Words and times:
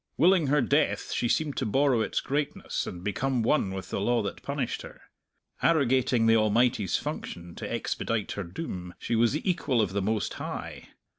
Willing 0.17 0.47
her 0.47 0.61
death, 0.63 1.11
she 1.11 1.27
seemed 1.29 1.57
to 1.57 1.63
borrow 1.67 2.01
its 2.01 2.21
greatness 2.21 2.87
and 2.87 3.03
become 3.03 3.43
one 3.43 3.69
with 3.69 3.91
the 3.91 4.01
law 4.01 4.23
that 4.23 4.41
punished 4.41 4.81
her. 4.81 4.99
Arrogating 5.61 6.25
the 6.25 6.35
Almighty's 6.35 6.97
function 6.97 7.53
to 7.53 7.71
expedite 7.71 8.31
her 8.31 8.41
doom, 8.43 8.95
she 8.97 9.15
was 9.15 9.33
the 9.33 9.47
equal 9.47 9.79
of 9.79 9.93
the 9.93 10.01
Most 10.01 10.33
High. 10.33 10.87